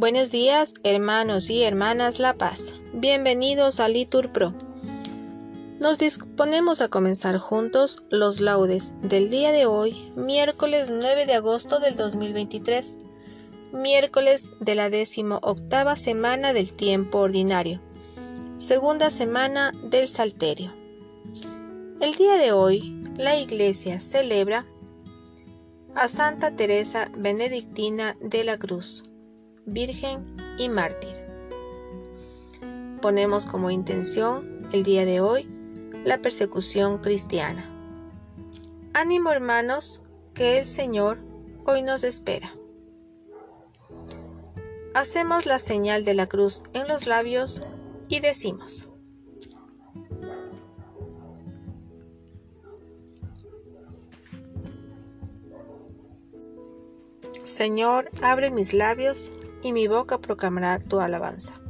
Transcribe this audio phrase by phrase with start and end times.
[0.00, 2.72] Buenos días, hermanos y hermanas La Paz.
[2.92, 4.54] Bienvenidos a Litur Pro.
[5.80, 11.80] Nos disponemos a comenzar juntos los laudes del día de hoy, miércoles 9 de agosto
[11.80, 12.96] del 2023,
[13.72, 17.80] miércoles de la décimo octava semana del tiempo ordinario,
[18.56, 20.72] segunda semana del Salterio.
[22.00, 24.64] El día de hoy, la Iglesia celebra
[25.96, 29.02] a Santa Teresa Benedictina de la Cruz
[29.72, 31.14] virgen y mártir.
[33.00, 35.48] Ponemos como intención el día de hoy
[36.04, 37.70] la persecución cristiana.
[38.94, 40.02] Ánimo hermanos,
[40.34, 41.18] que el Señor
[41.64, 42.52] hoy nos espera.
[44.94, 47.62] Hacemos la señal de la cruz en los labios
[48.08, 48.88] y decimos,
[57.44, 59.30] Señor, abre mis labios
[59.62, 61.60] y mi boca proclamará tu alabanza.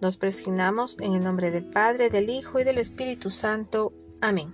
[0.00, 3.92] Nos presignamos en el nombre del Padre, del Hijo y del Espíritu Santo.
[4.20, 4.50] Amén.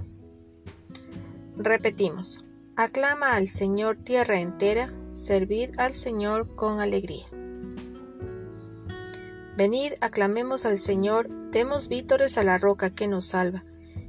[1.57, 2.45] Repetimos,
[2.77, 7.27] aclama al Señor tierra entera, servid al Señor con alegría.
[9.57, 13.65] Venid, aclamemos al Señor, demos vítores a la roca que nos salva.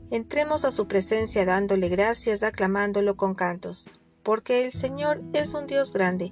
[0.10, 3.90] Entremos a su presencia dándole gracias, aclamándolo con cantos,
[4.22, 6.32] porque el Señor es un Dios grande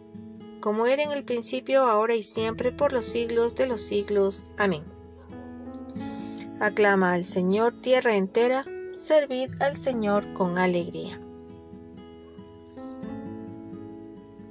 [0.61, 4.43] como era en el principio, ahora y siempre, por los siglos de los siglos.
[4.57, 4.83] Amén.
[6.59, 11.19] Aclama al Señor tierra entera, servid al Señor con alegría.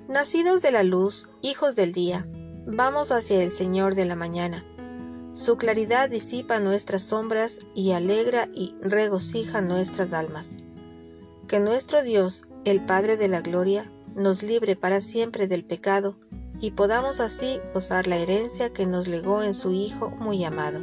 [0.08, 2.26] Nacidos de la luz, hijos del día,
[2.66, 4.64] vamos hacia el Señor de la mañana.
[5.32, 10.56] Su claridad disipa nuestras sombras y alegra y regocija nuestras almas.
[11.46, 16.16] Que nuestro Dios, el Padre de la Gloria, nos libre para siempre del pecado
[16.60, 20.80] y podamos así gozar la herencia que nos legó en su Hijo muy amado.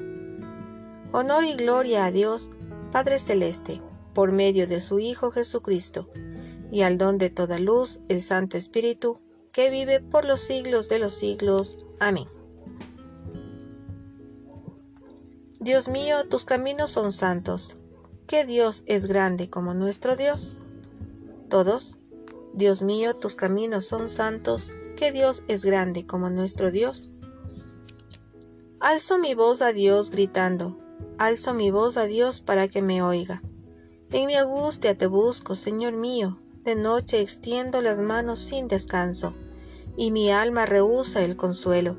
[1.11, 2.49] Honor y gloria a Dios,
[2.91, 3.81] Padre Celeste,
[4.13, 6.09] por medio de su Hijo Jesucristo,
[6.71, 9.19] y al don de toda luz, el Santo Espíritu,
[9.51, 11.77] que vive por los siglos de los siglos.
[11.99, 12.27] Amén.
[15.59, 17.77] Dios mío, tus caminos son santos.
[18.27, 20.57] ¿Qué Dios es grande como nuestro Dios?
[21.49, 21.97] Todos
[22.57, 27.11] Dios mío, tus caminos son santos, que Dios es grande como nuestro Dios.
[28.79, 30.75] Alzo mi voz a Dios gritando,
[31.19, 33.43] alzo mi voz a Dios para que me oiga.
[34.09, 39.35] En mi angustia te busco, Señor mío, de noche extiendo las manos sin descanso,
[39.95, 41.95] y mi alma rehúsa el consuelo.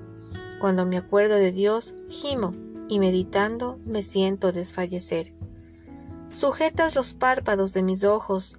[0.61, 2.53] Cuando me acuerdo de Dios, gimo,
[2.89, 5.33] y meditando me siento desfallecer.
[6.31, 8.59] Sujetas los párpados de mis ojos,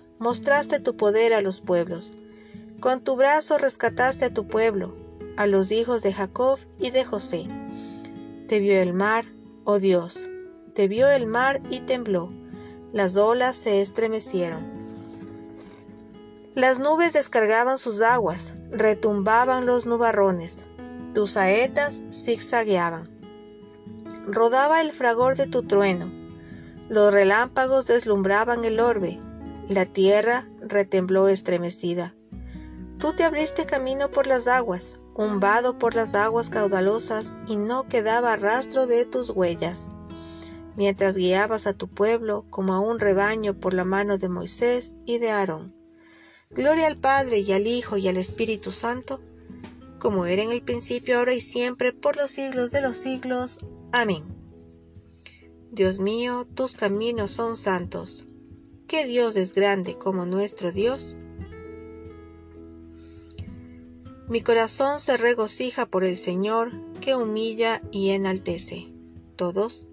[0.21, 2.13] mostraste tu poder a los pueblos.
[2.79, 4.95] Con tu brazo rescataste a tu pueblo,
[5.35, 7.47] a los hijos de Jacob y de José.
[8.47, 9.25] Te vio el mar,
[9.63, 10.19] oh Dios,
[10.75, 12.31] te vio el mar y tembló,
[12.93, 14.63] las olas se estremecieron.
[16.53, 20.65] Las nubes descargaban sus aguas, retumbaban los nubarrones,
[21.15, 23.09] tus saetas zigzagueaban.
[24.27, 26.11] Rodaba el fragor de tu trueno,
[26.89, 29.19] los relámpagos deslumbraban el orbe,
[29.69, 32.15] la tierra retembló estremecida.
[32.99, 37.87] Tú te abriste camino por las aguas, un vado por las aguas caudalosas, y no
[37.87, 39.89] quedaba rastro de tus huellas.
[40.75, 45.17] Mientras guiabas a tu pueblo como a un rebaño por la mano de Moisés y
[45.17, 45.75] de Aarón.
[46.51, 49.19] Gloria al Padre y al Hijo y al Espíritu Santo,
[49.99, 53.59] como era en el principio, ahora y siempre, por los siglos de los siglos.
[53.91, 54.23] Amén.
[55.71, 58.27] Dios mío, tus caminos son santos.
[58.91, 61.15] ¿Qué Dios es grande como nuestro Dios?
[64.27, 68.91] Mi corazón se regocija por el Señor, que humilla y enaltece.
[69.37, 69.87] Todos.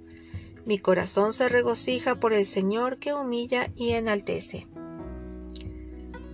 [0.67, 4.67] Mi corazón se regocija por el Señor, que humilla y enaltece.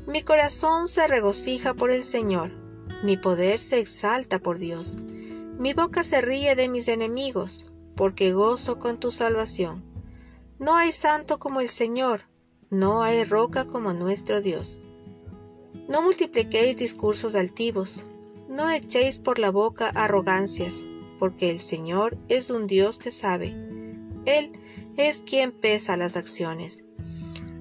[0.07, 2.51] Mi corazón se regocija por el Señor,
[3.03, 4.97] mi poder se exalta por Dios.
[5.59, 9.85] Mi boca se ríe de mis enemigos, porque gozo con tu salvación.
[10.59, 12.23] No hay santo como el Señor,
[12.71, 14.81] no hay roca como nuestro Dios.
[15.89, 18.05] No multipliquéis discursos altivos,
[18.49, 20.87] no echéis por la boca arrogancias,
[21.19, 23.55] porque el Señor es un Dios que sabe.
[24.25, 24.53] Él
[24.97, 26.85] es quien pesa las acciones.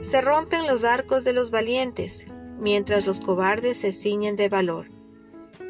[0.02, 2.26] Se rompen los arcos de los valientes,
[2.60, 4.90] mientras los cobardes se ciñen de valor.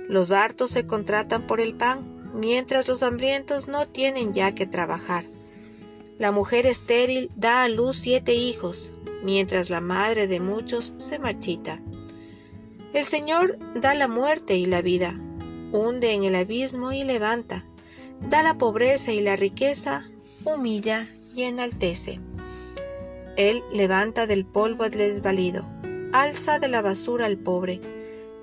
[0.10, 5.26] Los hartos se contratan por el pan, mientras los hambrientos no tienen ya que trabajar.
[6.20, 8.92] La mujer estéril da a luz siete hijos,
[9.24, 11.82] mientras la madre de muchos se marchita.
[12.94, 15.20] El Señor da la muerte y la vida,
[15.72, 17.66] hunde en el abismo y levanta,
[18.30, 20.06] da la pobreza y la riqueza,
[20.46, 22.20] humilla y enaltece.
[23.36, 25.66] Él levanta del polvo al desvalido,
[26.12, 27.82] alza de la basura al pobre,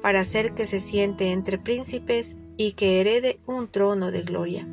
[0.02, 4.66] para hacer que se siente entre príncipes y que herede un trono de gloria.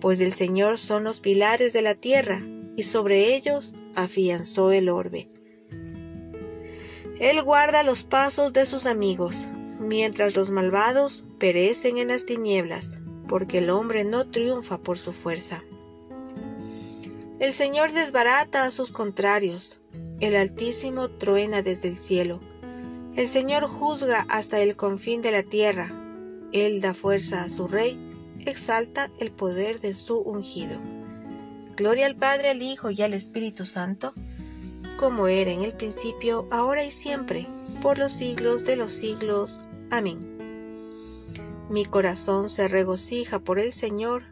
[0.00, 2.40] Pues del Señor son los pilares de la tierra,
[2.76, 5.30] y sobre ellos afianzó el orbe.
[7.18, 9.48] Él guarda los pasos de sus amigos,
[9.80, 15.64] mientras los malvados perecen en las tinieblas, porque el hombre no triunfa por su fuerza.
[17.40, 19.80] El Señor desbarata a sus contrarios,
[20.20, 22.40] el Altísimo truena desde el cielo.
[23.14, 25.92] El Señor juzga hasta el confín de la tierra,
[26.52, 27.98] Él da fuerza a su rey,
[28.44, 30.78] exalta el poder de su ungido.
[31.76, 34.14] Gloria al Padre, al Hijo y al Espíritu Santo,
[34.98, 37.46] como era en el principio, ahora y siempre,
[37.82, 39.60] por los siglos de los siglos.
[39.90, 40.18] Amén.
[41.68, 44.24] Mi corazón se regocija por el Señor,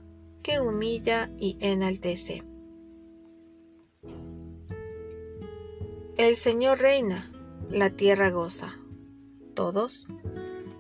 [0.43, 2.45] que humilla y enaltece.
[6.17, 7.31] El Señor reina,
[7.69, 8.79] la tierra goza.
[9.55, 10.07] Todos.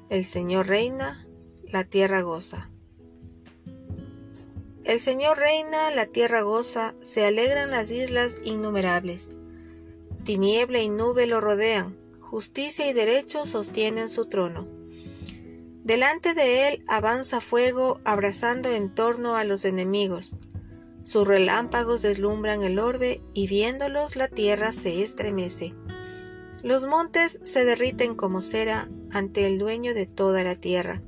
[0.08, 1.26] El Señor reina,
[1.64, 2.70] la tierra goza.
[4.85, 9.33] El Señor reina, la tierra goza, se alegran las islas innumerables.
[10.25, 14.69] Tiniebla y nube lo rodean, justicia y derecho sostienen su trono.
[15.85, 20.35] Delante de él avanza fuego, abrazando en torno a los enemigos.
[21.03, 25.75] Sus relámpagos deslumbran el orbe y viéndolos la tierra se estremece.
[26.62, 31.00] Los montes se derriten como cera ante el dueño de toda la tierra.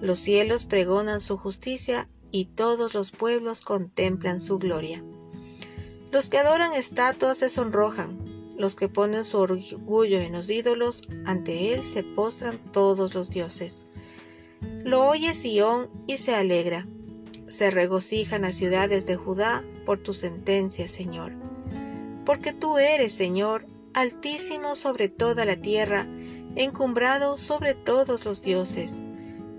[0.00, 5.04] Los cielos pregonan su justicia y todos los pueblos contemplan su gloria.
[6.10, 8.18] Los que adoran estatuas se sonrojan,
[8.58, 13.84] los que ponen su orgullo en los ídolos, ante él se postran todos los dioses.
[14.84, 16.86] Lo oye Sión y se alegra.
[17.48, 21.32] Se regocijan las ciudades de Judá por tu sentencia, Señor.
[22.24, 26.06] Porque tú eres, Señor, altísimo sobre toda la tierra,
[26.56, 29.00] encumbrado sobre todos los dioses.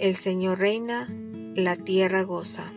[0.00, 1.14] El Señor reina,
[1.54, 2.72] la tierra goza.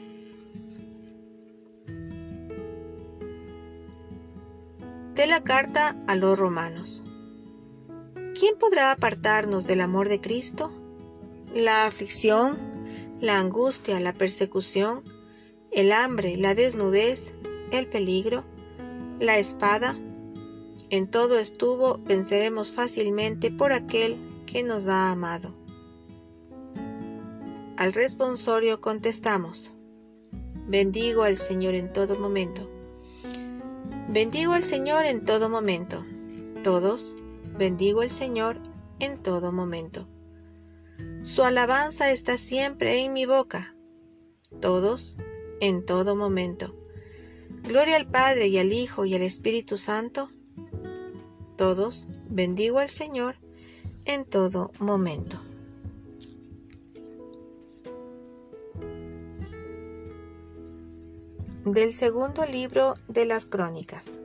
[5.16, 7.02] De la carta a los romanos.
[8.38, 10.74] ¿Quién podrá apartarnos del amor de Cristo?
[11.56, 12.58] La aflicción,
[13.22, 15.06] la angustia, la persecución,
[15.72, 17.34] el hambre, la desnudez,
[17.72, 18.44] el peligro,
[19.22, 19.98] la espada,
[20.90, 25.63] en todo estuvo, venceremos fácilmente por aquel que nos ha amado.
[27.84, 29.74] Al responsorio contestamos,
[30.70, 32.70] bendigo al Señor en todo momento.
[34.08, 36.06] Bendigo al Señor en todo momento.
[36.64, 37.18] Todos,
[37.58, 38.62] bendigo al Señor
[39.00, 40.08] en todo momento.
[41.24, 43.76] Su alabanza está siempre en mi boca.
[44.62, 45.18] Todos,
[45.60, 46.74] en todo momento.
[47.64, 50.32] Gloria al Padre y al Hijo y al Espíritu Santo.
[51.58, 53.40] Todos, bendigo al Señor
[54.06, 55.42] en todo momento.
[61.66, 64.20] Del segundo libro de las Crónicas.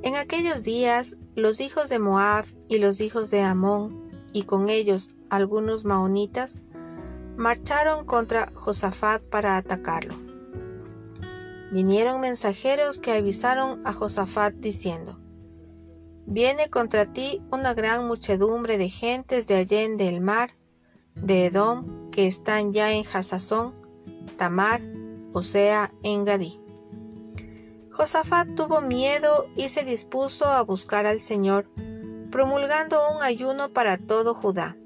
[0.00, 5.14] En aquellos días los hijos de Moab y los hijos de Amón, y con ellos
[5.28, 6.60] algunos maonitas,
[7.36, 10.14] marcharon contra Josafat para atacarlo.
[11.70, 15.20] Vinieron mensajeros que avisaron a Josafat diciendo,
[16.24, 20.52] Viene contra ti una gran muchedumbre de gentes de allende el mar,
[21.14, 23.74] de Edom, que están ya en Hasazón,
[24.38, 24.80] Tamar,
[25.32, 26.60] o sea, en Gadí.
[27.90, 31.68] Josafat tuvo miedo y se dispuso a buscar al Señor,
[32.30, 34.76] promulgando un ayuno para todo Judá.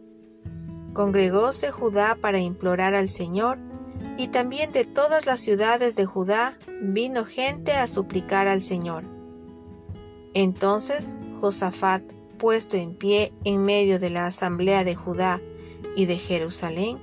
[0.94, 3.58] Congregóse Judá para implorar al Señor,
[4.16, 9.04] y también de todas las ciudades de Judá vino gente a suplicar al Señor.
[10.34, 12.02] Entonces Josafat,
[12.38, 15.40] puesto en pie en medio de la asamblea de Judá
[15.96, 16.98] y de Jerusalén,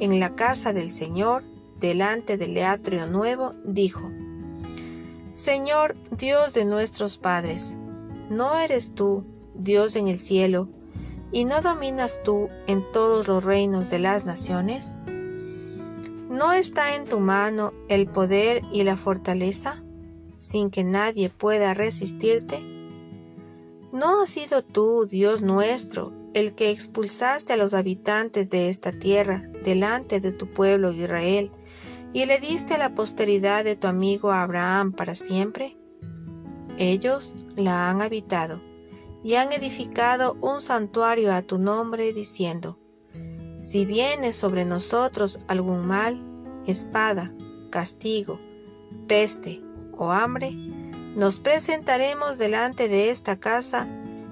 [0.00, 1.44] en la casa del Señor,
[1.80, 4.10] delante del atrio nuevo, dijo,
[5.32, 7.74] Señor Dios de nuestros padres,
[8.30, 10.68] ¿no eres tú, Dios en el cielo,
[11.30, 14.92] y no dominas tú en todos los reinos de las naciones?
[16.28, 19.82] ¿No está en tu mano el poder y la fortaleza,
[20.36, 22.60] sin que nadie pueda resistirte?
[23.92, 29.48] ¿No has sido tú, Dios nuestro, el que expulsaste a los habitantes de esta tierra
[29.64, 31.50] delante de tu pueblo Israel,
[32.12, 35.76] y le diste la posteridad de tu amigo Abraham para siempre?
[36.78, 38.62] Ellos la han habitado
[39.22, 42.78] y han edificado un santuario a tu nombre, diciendo,
[43.58, 46.22] Si viene sobre nosotros algún mal,
[46.66, 47.32] espada,
[47.70, 48.40] castigo,
[49.06, 49.60] peste
[49.96, 50.52] o hambre,
[51.16, 53.88] nos presentaremos delante de esta casa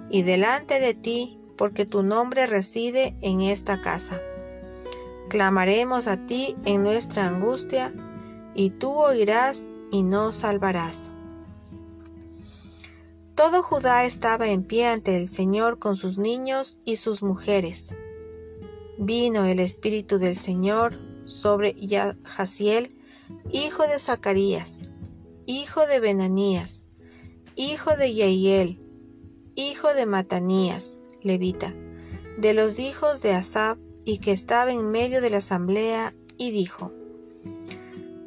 [0.09, 4.21] y delante de ti, porque tu nombre reside en esta casa.
[5.29, 7.93] Clamaremos a ti en nuestra angustia,
[8.55, 11.11] y tú oirás y nos salvarás.
[13.35, 17.95] Todo Judá estaba en pie ante el Señor con sus niños y sus mujeres.
[18.99, 21.77] Vino el Espíritu del Señor sobre
[22.25, 22.97] Jaciel,
[23.53, 24.85] hijo de Zacarías,
[25.45, 26.85] hijo de Benanías,
[27.57, 28.81] hijo de Yeiel,
[29.55, 31.75] hijo de Matanías, levita,
[32.39, 36.93] de los hijos de Asab, y que estaba en medio de la asamblea, y dijo,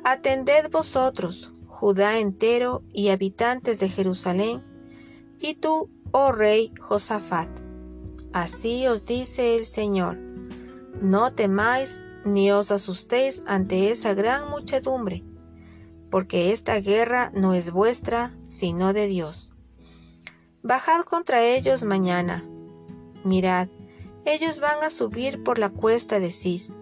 [0.03, 4.62] Atended vosotros, Judá entero y habitantes de Jerusalén,
[5.39, 7.50] y tú, oh rey Josafat.
[8.33, 10.17] Así os dice el Señor,
[11.01, 15.24] no temáis ni os asustéis ante esa gran muchedumbre,
[16.12, 19.50] porque esta guerra no es vuestra, sino de Dios.
[20.62, 22.43] Bajad contra ellos mañana.
[23.24, 23.69] Mirad,
[24.25, 26.75] ellos van a subir por la cuesta de Cis.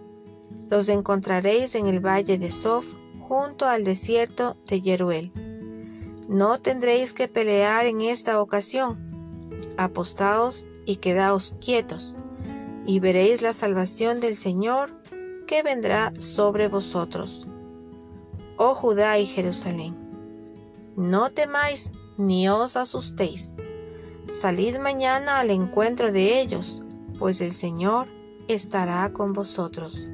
[0.69, 2.93] Los encontraréis en el valle de Sof,
[3.27, 5.31] junto al desierto de Jeruel.
[6.27, 8.99] No tendréis que pelear en esta ocasión.
[9.77, 12.15] Apostaos y quedaos quietos,
[12.85, 15.01] y veréis la salvación del Señor
[15.45, 17.45] que vendrá sobre vosotros.
[18.57, 19.95] Oh Judá y Jerusalén,
[20.95, 23.53] no temáis ni os asustéis.
[24.29, 26.81] Salid mañana al encuentro de ellos
[27.17, 28.07] pues el Señor
[28.47, 30.07] estará con vosotros.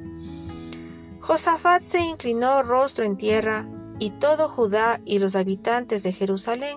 [1.20, 3.66] Josafat se inclinó rostro en tierra,
[3.98, 6.76] y todo Judá y los habitantes de Jerusalén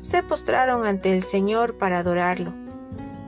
[0.00, 2.54] se postraron ante el Señor para adorarlo.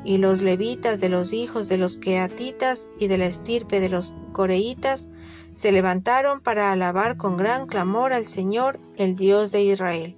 [0.04, 4.12] Y los levitas de los hijos de los queatitas y de la estirpe de los
[4.32, 5.08] coreitas
[5.54, 10.16] se levantaron para alabar con gran clamor al Señor, el Dios de Israel.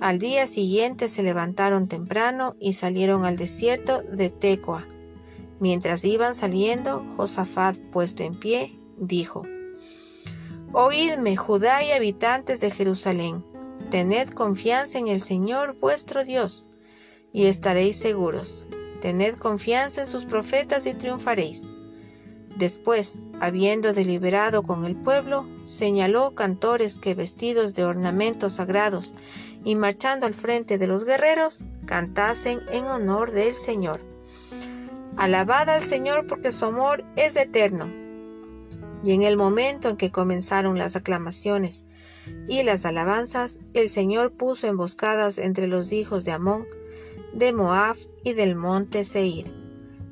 [0.00, 4.84] Al día siguiente se levantaron temprano y salieron al desierto de Tecoa.
[5.62, 9.44] Mientras iban saliendo, Josafat, puesto en pie, dijo,
[10.72, 13.46] Oídme, Judá y habitantes de Jerusalén,
[13.88, 16.66] tened confianza en el Señor vuestro Dios,
[17.32, 18.66] y estaréis seguros.
[19.00, 21.68] Tened confianza en sus profetas y triunfaréis.
[22.56, 29.14] Después, habiendo deliberado con el pueblo, señaló cantores que vestidos de ornamentos sagrados
[29.62, 34.11] y marchando al frente de los guerreros, cantasen en honor del Señor.
[35.16, 37.90] Alabad al Señor porque su amor es eterno.
[39.04, 41.84] Y en el momento en que comenzaron las aclamaciones
[42.48, 46.66] y las alabanzas, el Señor puso emboscadas entre los hijos de Amón,
[47.34, 49.52] de Moab y del monte Seir,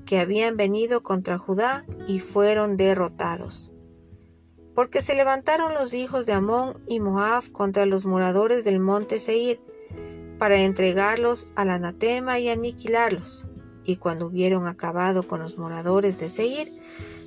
[0.04, 3.70] que habían venido contra Judá y fueron derrotados.
[4.74, 9.60] Porque se levantaron los hijos de Amón y Moab contra los moradores del monte Seir,
[10.38, 13.46] para entregarlos al anatema y aniquilarlos.
[13.90, 16.68] Y cuando hubieron acabado con los moradores de Seir,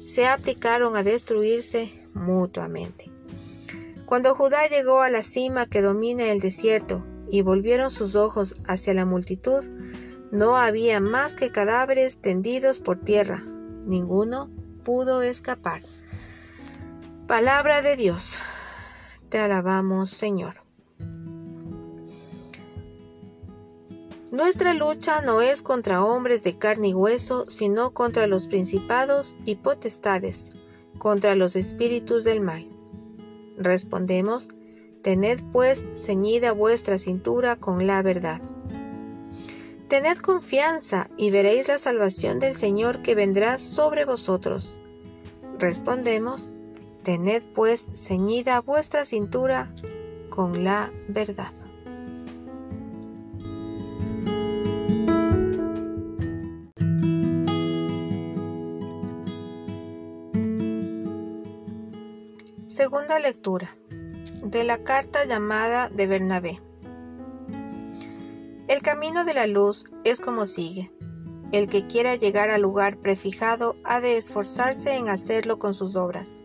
[0.06, 3.12] se aplicaron a destruirse mutuamente.
[4.06, 8.94] Cuando Judá llegó a la cima que domina el desierto y volvieron sus ojos hacia
[8.94, 9.68] la multitud,
[10.32, 13.44] no había más que cadáveres tendidos por tierra.
[13.86, 14.50] Ninguno
[14.86, 15.82] pudo escapar.
[17.28, 18.40] Palabra de Dios.
[19.28, 20.63] Te alabamos, Señor.
[24.34, 29.58] Nuestra lucha no es contra hombres de carne y hueso, sino contra los principados y
[29.58, 30.50] potestades,
[30.98, 32.68] contra los espíritus del mal.
[33.60, 34.48] Respondemos,
[35.04, 38.42] Tened pues ceñida vuestra cintura con la verdad.
[39.88, 44.74] Tened confianza y veréis la salvación del Señor que vendrá sobre vosotros.
[45.60, 46.50] Respondemos,
[47.04, 49.72] Tened pues ceñida vuestra cintura
[50.32, 51.54] con la verdad.
[62.84, 63.78] Segunda lectura
[64.44, 66.62] de la carta llamada de Bernabé.
[68.68, 70.92] El camino de la luz es como sigue.
[71.54, 76.42] El que quiera llegar al lugar prefijado ha de esforzarse en hacerlo con sus obras.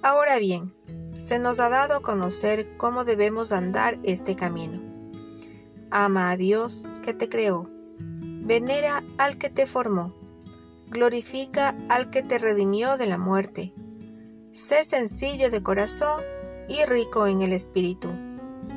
[0.00, 0.72] Ahora bien,
[1.18, 4.80] se nos ha dado a conocer cómo debemos andar este camino.
[5.90, 7.68] Ama a Dios que te creó.
[7.98, 10.14] Venera al que te formó.
[10.86, 13.74] Glorifica al que te redimió de la muerte
[14.58, 16.20] Sé sencillo de corazón
[16.68, 18.08] y rico en el espíritu.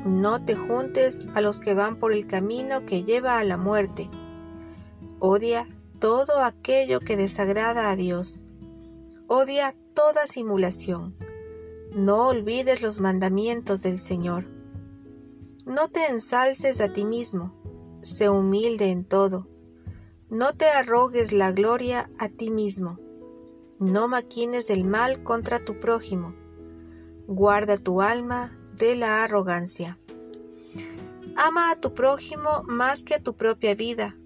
[0.04, 4.08] No te juntes a los que van por el camino que lleva a la muerte.
[5.18, 5.66] Odia
[5.98, 8.38] todo aquello que desagrada a Dios.
[9.26, 11.16] Odia toda simulación.
[11.96, 14.46] No olvides los mandamientos del Señor.
[15.66, 17.56] No te ensalces a ti mismo.
[18.02, 19.48] Sé humilde en todo.
[20.30, 23.01] No te arrogues la gloria a ti mismo
[23.82, 26.36] no maquines el mal contra tu prójimo.
[27.26, 29.98] Guarda tu alma de la arrogancia.
[31.36, 34.16] Ama a tu prójimo más que a tu propia vida.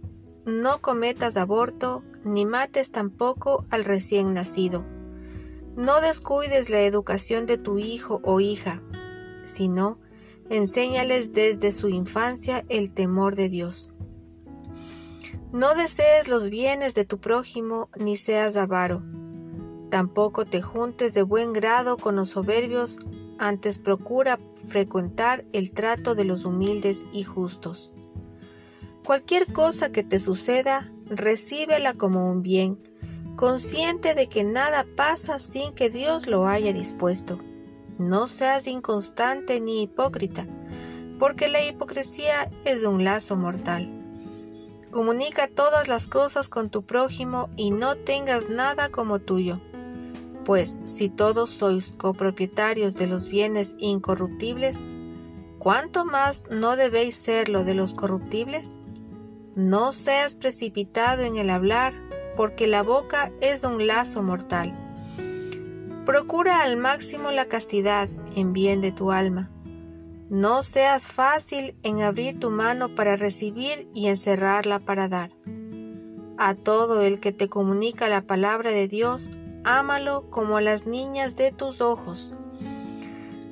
[0.45, 4.85] No cometas aborto, ni mates tampoco al recién nacido.
[5.75, 8.83] No descuides la educación de tu hijo o hija,
[9.45, 9.99] sino
[10.51, 13.95] enséñales desde su infancia el temor de Dios.
[15.51, 19.03] No desees los bienes de tu prójimo, ni seas avaro
[19.97, 22.99] Tampoco te juntes de buen grado con los soberbios,
[23.39, 27.91] antes procura frecuentar el trato de los humildes y justos.
[29.07, 32.79] Cualquier cosa que te suceda, recíbela como un bien,
[33.37, 37.41] consciente de que nada pasa sin que Dios lo haya dispuesto.
[37.97, 40.47] No seas inconstante ni hipócrita,
[41.19, 43.91] porque la hipocresía es un lazo mortal.
[44.91, 49.63] Comunica todas las cosas con tu prójimo y no tengas nada como tuyo
[50.47, 54.81] pues si todos sois copropietarios de los bienes incorruptibles,
[55.59, 58.77] ¿cuánto más no debéis serlo de los corruptibles?
[59.57, 61.95] No seas precipitado en el hablar,
[62.37, 64.73] porque la boca es un lazo mortal.
[66.05, 69.51] Procura al máximo la castidad en bien de tu alma.
[70.31, 75.33] No seas fácil en abrir tu mano para recibir y encerrarla para dar.
[76.39, 79.31] A todo el que te comunica la palabra de Dios,
[79.67, 82.33] ámalo como a las niñas de tus ojos.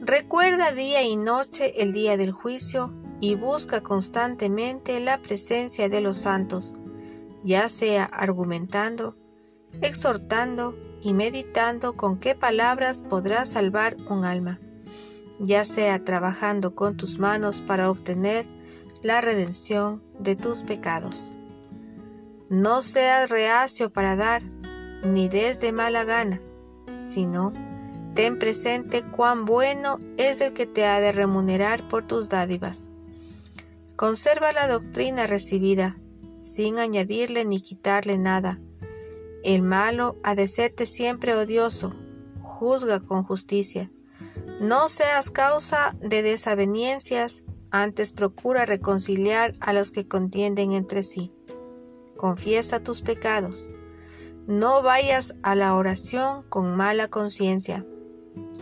[0.01, 6.19] Recuerda día y noche el día del juicio y busca constantemente la presencia de los
[6.19, 6.75] santos,
[7.43, 9.17] ya sea argumentando,
[9.83, 14.61] exhortando y meditando con qué palabras podrás salvar un alma,
[15.41, 18.47] ya sea trabajando con tus manos para obtener
[19.03, 21.33] la redención de tus pecados.
[22.49, 24.43] No seas reacio para dar,
[25.05, 26.41] ni des de mala gana,
[27.01, 27.53] sino
[28.15, 32.91] ten presente cuán bueno es el que te ha de remunerar por tus dádivas.
[33.97, 35.97] Conserva la doctrina recibida,
[36.41, 38.61] sin añadirle ni quitarle nada.
[39.43, 41.95] El malo ha de serte siempre odioso,
[42.41, 43.91] juzga con justicia.
[44.61, 51.33] No seas causa de desavenencias, antes procura reconciliar a los que contienden entre sí.
[52.17, 53.69] Confiesa tus pecados.
[54.47, 57.87] No vayas a la oración con mala conciencia.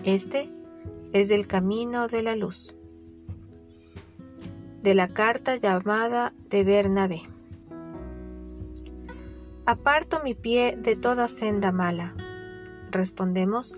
[0.05, 0.49] Este
[1.12, 2.77] es el camino de la luz.
[4.85, 7.23] De la carta llamada de Bernabé.
[9.66, 12.14] Aparto mi pie de toda senda mala.
[12.92, 13.75] Respondemos,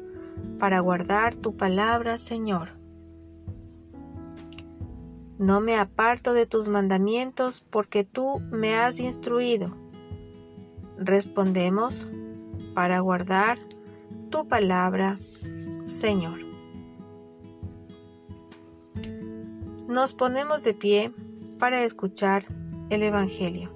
[0.59, 2.73] para guardar tu palabra, Señor.
[5.39, 9.84] No me aparto de tus mandamientos porque tú me has instruido.
[10.99, 12.07] Respondemos,
[12.75, 13.59] para guardar
[14.31, 15.19] tu palabra,
[15.85, 16.41] Señor.
[19.87, 21.13] Nos ponemos de pie
[21.59, 22.47] para escuchar
[22.91, 23.75] el Evangelio.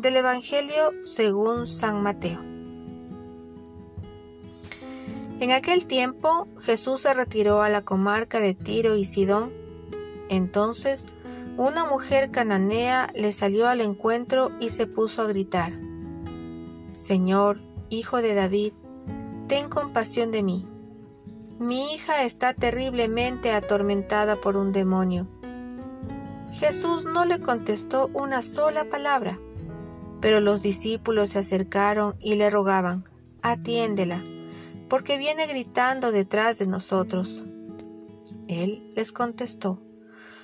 [0.00, 2.40] del Evangelio según San Mateo.
[5.40, 9.52] En aquel tiempo Jesús se retiró a la comarca de Tiro y Sidón.
[10.28, 11.06] Entonces
[11.58, 15.72] una mujer cananea le salió al encuentro y se puso a gritar,
[16.92, 18.72] Señor, hijo de David,
[19.48, 20.66] ten compasión de mí.
[21.58, 25.26] Mi hija está terriblemente atormentada por un demonio.
[26.52, 29.40] Jesús no le contestó una sola palabra.
[30.20, 33.04] Pero los discípulos se acercaron y le rogaban,
[33.42, 34.20] atiéndela,
[34.88, 37.44] porque viene gritando detrás de nosotros.
[38.48, 39.80] Él les contestó,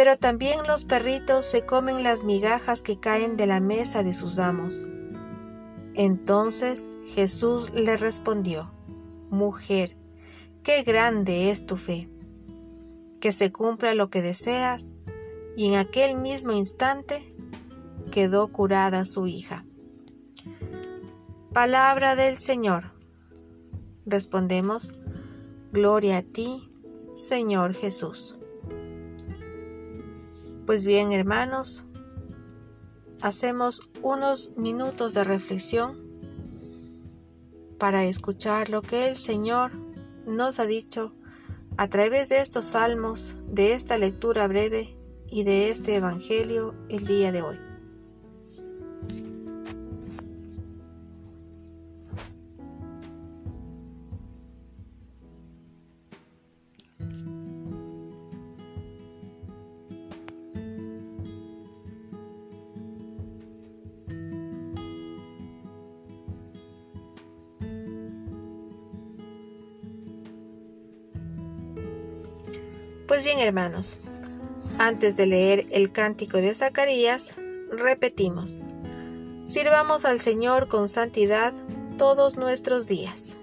[0.00, 4.38] pero también los perritos se comen las migajas que caen de la mesa de sus
[4.38, 4.80] amos.
[5.92, 8.72] Entonces Jesús le respondió,
[9.28, 9.98] Mujer,
[10.62, 12.08] qué grande es tu fe,
[13.20, 14.90] que se cumpla lo que deseas,
[15.54, 17.34] y en aquel mismo instante
[18.10, 19.66] quedó curada su hija.
[21.52, 22.94] Palabra del Señor.
[24.06, 24.92] Respondemos,
[25.72, 26.72] Gloria a ti,
[27.12, 28.39] Señor Jesús.
[30.66, 31.84] Pues bien, hermanos,
[33.22, 35.98] hacemos unos minutos de reflexión
[37.78, 39.72] para escuchar lo que el Señor
[40.26, 41.14] nos ha dicho
[41.76, 44.96] a través de estos salmos, de esta lectura breve
[45.28, 47.69] y de este Evangelio el día de hoy.
[73.40, 73.96] Hermanos,
[74.78, 77.34] antes de leer el cántico de Zacarías,
[77.70, 78.64] repetimos,
[79.46, 81.52] sirvamos al Señor con santidad
[81.96, 83.36] todos nuestros días.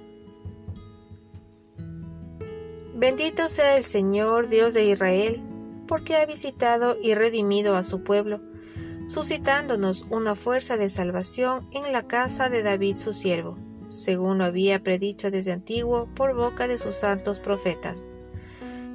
[2.96, 5.42] Bendito sea el Señor Dios de Israel,
[5.88, 8.42] porque ha visitado y redimido a su pueblo,
[9.06, 13.58] suscitándonos una fuerza de salvación en la casa de David su siervo,
[13.90, 18.06] según lo había predicho desde antiguo por boca de sus santos profetas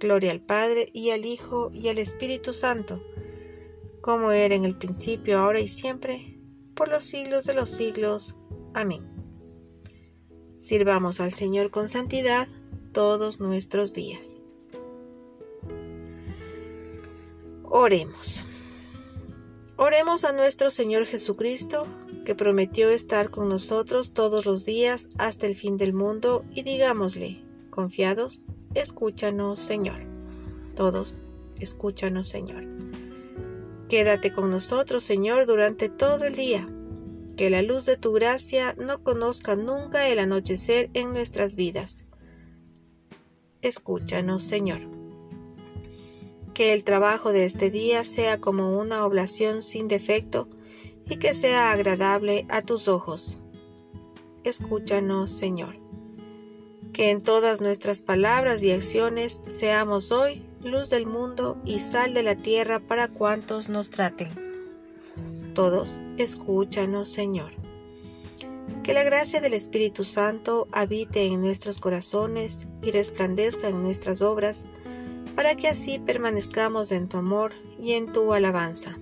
[0.00, 3.04] Gloria al Padre y al Hijo y al Espíritu Santo,
[4.00, 6.38] como era en el principio, ahora y siempre,
[6.74, 8.34] por los siglos de los siglos.
[8.72, 9.06] Amén.
[10.58, 12.48] Sirvamos al Señor con santidad
[12.92, 14.42] todos nuestros días.
[17.64, 18.44] Oremos.
[19.76, 21.86] Oremos a nuestro Señor Jesucristo,
[22.24, 27.44] que prometió estar con nosotros todos los días hasta el fin del mundo, y digámosle,
[27.70, 28.40] confiados,
[28.74, 30.00] escúchanos, Señor.
[30.74, 31.18] Todos,
[31.58, 32.64] escúchanos, Señor.
[33.88, 36.68] Quédate con nosotros, Señor, durante todo el día.
[37.36, 42.04] Que la luz de tu gracia no conozca nunca el anochecer en nuestras vidas.
[43.62, 45.00] Escúchanos, Señor
[46.60, 50.46] que el trabajo de este día sea como una oblación sin defecto
[51.08, 53.38] y que sea agradable a tus ojos.
[54.44, 55.76] Escúchanos, Señor.
[56.92, 62.22] Que en todas nuestras palabras y acciones seamos hoy luz del mundo y sal de
[62.22, 64.28] la tierra para cuantos nos traten.
[65.54, 67.52] Todos, escúchanos, Señor.
[68.82, 74.64] Que la gracia del Espíritu Santo habite en nuestros corazones y resplandezca en nuestras obras,
[75.34, 78.98] para que así permanezcamos en tu amor y en tu alabanza.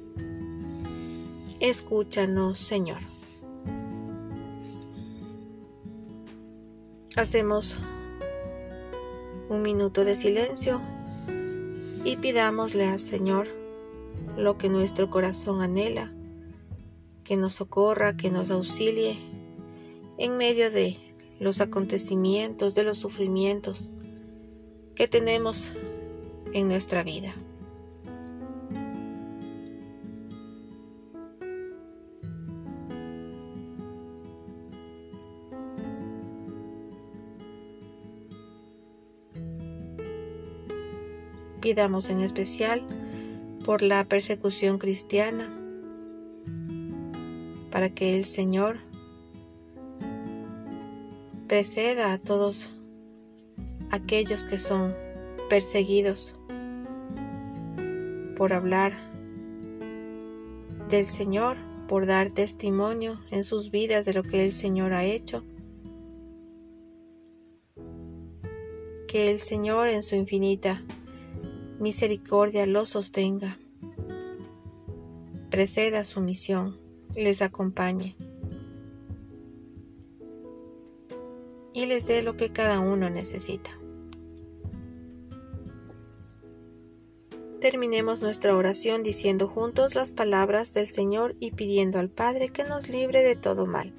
[1.61, 2.99] Escúchanos, Señor.
[7.19, 7.77] Hacemos
[9.49, 10.81] un minuto de silencio
[12.05, 13.49] y pidámosle al Señor
[14.37, 16.13] lo que nuestro corazón anhela,
[17.25, 19.19] que nos socorra, que nos auxilie
[20.17, 20.97] en medio de
[21.41, 23.91] los acontecimientos, de los sufrimientos
[24.95, 25.73] que tenemos
[26.53, 27.35] en nuestra vida.
[41.81, 42.83] En especial
[43.65, 45.49] por la persecución cristiana,
[47.71, 48.79] para que el Señor
[51.47, 52.71] preceda a todos
[53.93, 54.93] aquellos que son
[55.49, 56.35] perseguidos
[58.37, 58.95] por hablar
[60.89, 65.45] del Señor, por dar testimonio en sus vidas de lo que el Señor ha hecho.
[69.07, 70.83] Que el Señor en su infinita
[71.79, 73.59] misericordia los sostenga,
[75.51, 76.79] preceda su misión,
[77.15, 78.17] les acompañe
[81.73, 83.71] y les dé lo que cada uno necesita.
[87.61, 92.89] Terminemos nuestra oración diciendo juntos las palabras del Señor y pidiendo al Padre que nos
[92.89, 93.93] libre de todo mal.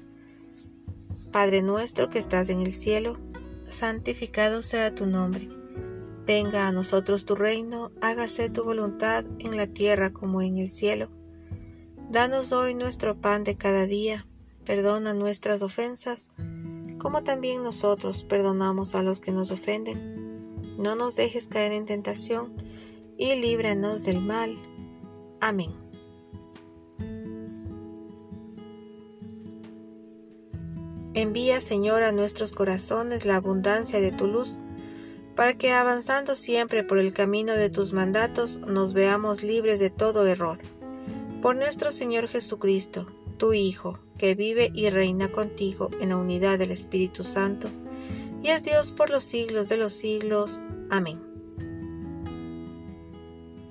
[1.30, 3.18] Padre nuestro que estás en el cielo,
[3.68, 5.59] santificado sea tu nombre.
[6.32, 11.10] Venga a nosotros tu reino, hágase tu voluntad en la tierra como en el cielo.
[12.08, 14.28] Danos hoy nuestro pan de cada día,
[14.64, 16.28] perdona nuestras ofensas,
[16.98, 20.78] como también nosotros perdonamos a los que nos ofenden.
[20.78, 22.52] No nos dejes caer en tentación,
[23.18, 24.56] y líbranos del mal.
[25.40, 25.74] Amén.
[31.12, 34.56] Envía, Señor, a nuestros corazones la abundancia de tu luz,
[35.34, 40.26] para que avanzando siempre por el camino de tus mandatos nos veamos libres de todo
[40.26, 40.58] error.
[41.42, 43.06] Por nuestro Señor Jesucristo,
[43.38, 47.68] tu Hijo, que vive y reina contigo en la unidad del Espíritu Santo,
[48.42, 50.60] y es Dios por los siglos de los siglos.
[50.90, 51.20] Amén.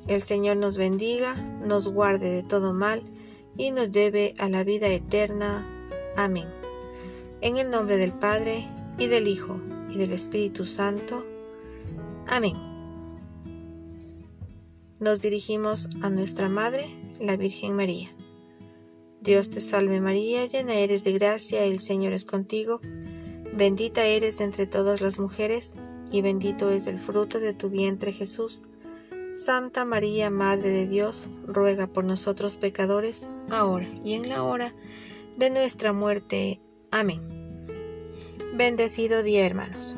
[0.07, 3.03] El Señor nos bendiga, nos guarde de todo mal
[3.57, 5.67] y nos lleve a la vida eterna.
[6.15, 6.47] Amén.
[7.41, 8.67] En el nombre del Padre,
[8.99, 11.25] y del Hijo, y del Espíritu Santo.
[12.29, 12.55] Amén.
[14.99, 16.87] Nos dirigimos a nuestra Madre,
[17.19, 18.09] la Virgen María.
[19.19, 22.81] Dios te salve María, llena eres de gracia, el Señor es contigo.
[23.53, 25.73] Bendita eres entre todas las mujeres,
[26.11, 28.61] y bendito es el fruto de tu vientre Jesús.
[29.33, 34.75] Santa María, Madre de Dios, ruega por nosotros pecadores, ahora y en la hora
[35.35, 36.61] de nuestra muerte.
[36.91, 37.21] Amén.
[38.53, 39.95] Bendecido día, hermanos.